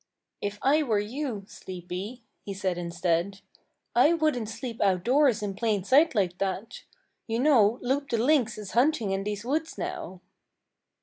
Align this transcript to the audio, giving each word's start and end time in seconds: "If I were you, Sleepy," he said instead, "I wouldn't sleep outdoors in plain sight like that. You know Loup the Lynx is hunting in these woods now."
"If 0.41 0.57
I 0.63 0.81
were 0.81 0.97
you, 0.97 1.45
Sleepy," 1.47 2.23
he 2.43 2.55
said 2.55 2.79
instead, 2.79 3.41
"I 3.95 4.13
wouldn't 4.13 4.49
sleep 4.49 4.81
outdoors 4.81 5.43
in 5.43 5.53
plain 5.53 5.83
sight 5.83 6.15
like 6.15 6.39
that. 6.39 6.85
You 7.27 7.39
know 7.39 7.77
Loup 7.83 8.09
the 8.09 8.17
Lynx 8.17 8.57
is 8.57 8.71
hunting 8.71 9.11
in 9.11 9.23
these 9.25 9.45
woods 9.45 9.77
now." 9.77 10.19